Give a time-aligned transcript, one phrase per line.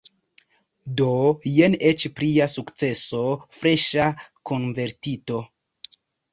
[1.01, 1.09] Do
[1.57, 3.23] jen eĉ plia sukceso–
[3.61, 4.11] freŝa
[4.53, 5.47] konvertito!